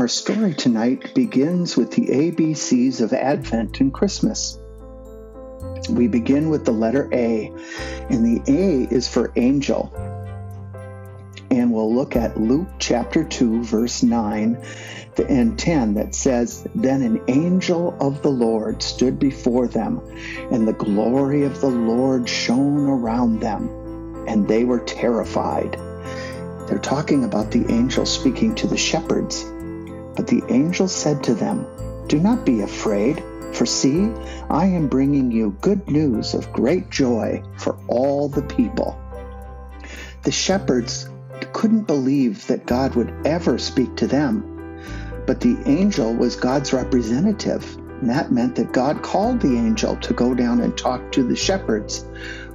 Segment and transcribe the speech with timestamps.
[0.00, 4.58] Our story tonight begins with the ABCs of Advent and Christmas.
[5.90, 7.52] We begin with the letter A,
[8.08, 9.92] and the A is for angel.
[11.50, 14.64] And we'll look at Luke chapter 2, verse 9
[15.28, 20.00] and 10 that says, Then an angel of the Lord stood before them,
[20.50, 25.74] and the glory of the Lord shone around them, and they were terrified.
[26.68, 29.44] They're talking about the angel speaking to the shepherds.
[30.20, 31.64] But the angel said to them,
[32.06, 33.24] Do not be afraid.
[33.54, 34.12] For see,
[34.50, 39.00] I am bringing you good news of great joy for all the people.
[40.24, 41.08] The shepherds
[41.54, 44.84] couldn't believe that God would ever speak to them,
[45.26, 47.64] but the angel was God's representative.
[47.78, 51.34] And that meant that God called the angel to go down and talk to the
[51.34, 52.04] shepherds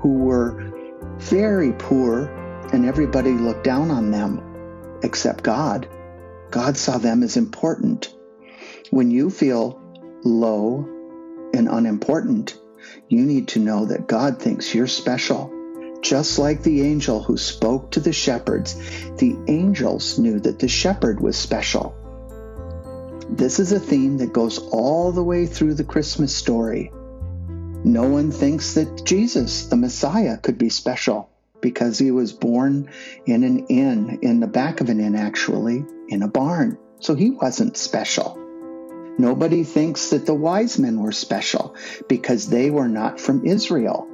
[0.00, 0.72] who were
[1.18, 2.24] very poor
[2.72, 5.88] and everybody looked down on them except God.
[6.52, 8.14] God saw them as important.
[8.90, 9.80] When you feel
[10.22, 10.86] low
[11.54, 12.60] and unimportant,
[13.08, 15.50] you need to know that God thinks you're special.
[16.02, 18.74] Just like the angel who spoke to the shepherds,
[19.16, 21.96] the angels knew that the shepherd was special.
[23.30, 26.92] This is a theme that goes all the way through the Christmas story.
[27.82, 31.31] No one thinks that Jesus, the Messiah, could be special
[31.62, 32.90] because he was born
[33.24, 36.76] in an inn, in the back of an inn, actually, in a barn.
[36.98, 38.38] So he wasn't special.
[39.16, 41.74] Nobody thinks that the wise men were special
[42.08, 44.08] because they were not from Israel.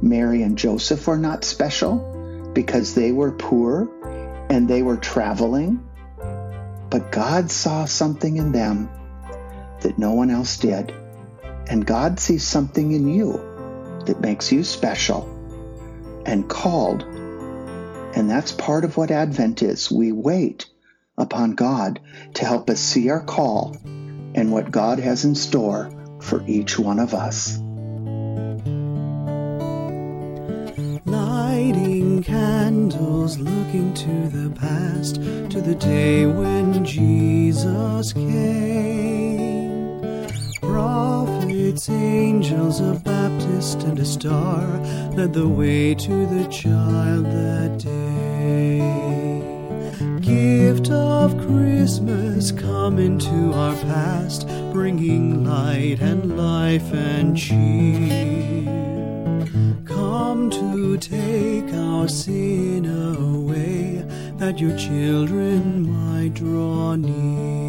[0.00, 3.88] Mary and Joseph were not special because they were poor
[4.50, 5.84] and they were traveling.
[6.90, 8.90] But God saw something in them
[9.80, 10.92] that no one else did.
[11.68, 13.32] And God sees something in you
[14.06, 15.37] that makes you special
[16.26, 17.02] and called.
[17.02, 19.90] And that's part of what Advent is.
[19.90, 20.66] We wait
[21.16, 22.00] upon God
[22.34, 23.76] to help us see our call
[24.34, 25.90] and what God has in store
[26.20, 27.58] for each one of us.
[31.06, 39.27] Lighting candles, looking to the past, to the day when Jesus came.
[41.68, 44.66] Prophets, angels, a Baptist, and a star
[45.12, 48.78] led the way to the child that day
[50.22, 58.64] gift of Christmas come into our past, bringing light and life and cheer.
[59.84, 64.06] Come to take our sin away,
[64.38, 67.68] that your children might draw near.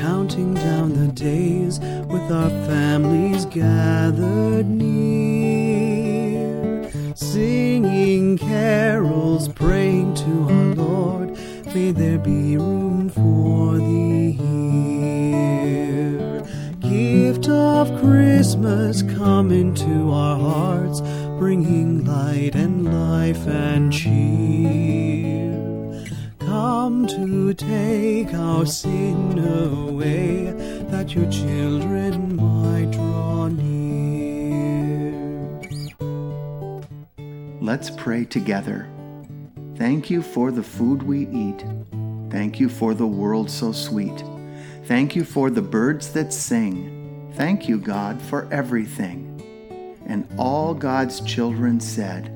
[0.00, 11.38] Counting down the days with our families gathered near, singing carols, praying to our Lord.
[11.74, 16.42] May there be room for thee here.
[16.80, 21.00] Gift of Christmas come into our hearts,
[21.38, 25.19] bringing light and life and cheer.
[27.08, 30.52] To take our sin away,
[30.90, 35.12] that your children might draw near.
[37.60, 38.86] Let's pray together.
[39.76, 41.64] Thank you for the food we eat.
[42.30, 44.22] Thank you for the world so sweet.
[44.84, 47.32] Thank you for the birds that sing.
[47.34, 49.26] Thank you, God, for everything.
[50.06, 52.28] And all God's children said,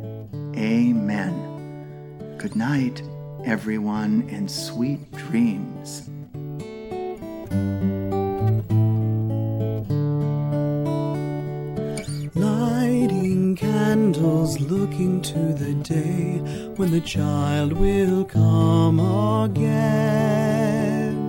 [0.57, 2.37] Amen.
[2.39, 3.03] Good night,
[3.45, 6.09] everyone, and sweet dreams.
[12.35, 16.39] Lighting candles, looking to the day
[16.77, 18.99] when the child will come
[19.45, 21.21] again.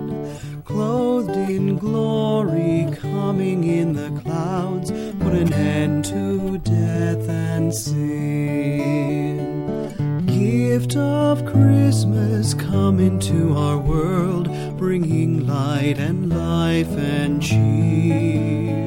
[0.63, 9.14] Clothed in glory, coming in the clouds, put an end to death and sin.
[11.35, 14.47] Of Christmas, come into our world,
[14.77, 18.85] bringing light and life and cheer.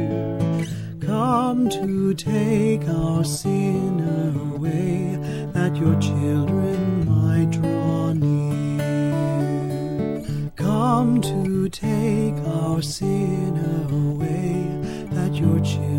[0.98, 4.00] Come to take our sin
[4.54, 5.18] away,
[5.52, 8.80] that your children might draw near.
[10.56, 13.58] Come to take our sin
[13.92, 14.64] away,
[15.14, 15.98] that your children